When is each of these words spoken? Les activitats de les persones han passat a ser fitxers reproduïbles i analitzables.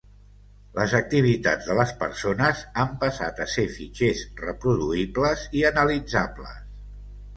Les 0.77 0.93
activitats 0.99 1.67
de 1.71 1.75
les 1.79 1.91
persones 1.99 2.63
han 2.85 2.95
passat 3.03 3.43
a 3.45 3.47
ser 3.57 3.67
fitxers 3.77 4.25
reproduïbles 4.43 5.45
i 5.61 5.67
analitzables. 5.73 6.61